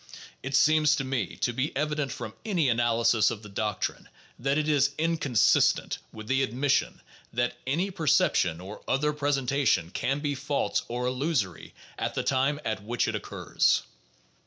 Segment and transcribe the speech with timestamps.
[0.41, 4.67] It seems to me to be evident from any analysis of the doctrine that it
[4.67, 11.05] is inconsistent with the admission that any perception or other presentation can be false or
[11.05, 13.83] illusory at the time at which it occurs.